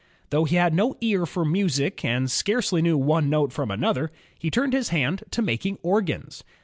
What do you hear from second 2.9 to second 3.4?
one